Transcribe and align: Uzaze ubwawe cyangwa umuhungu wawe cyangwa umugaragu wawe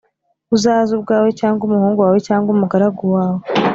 Uzaze 0.55 0.91
ubwawe 0.97 1.29
cyangwa 1.39 1.61
umuhungu 1.67 1.99
wawe 2.01 2.19
cyangwa 2.27 2.49
umugaragu 2.55 3.03
wawe 3.15 3.41